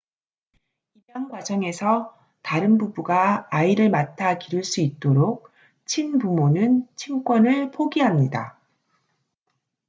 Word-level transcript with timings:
입양 0.95 1.29
과정에서 1.29 2.17
다른 2.41 2.79
부부가 2.79 3.47
아이를 3.51 3.91
맡아 3.91 4.39
기를 4.39 4.63
수 4.63 4.81
있도록 4.81 5.51
친부모는 5.85 6.87
친권을 6.95 7.69
포기합니다 7.69 8.57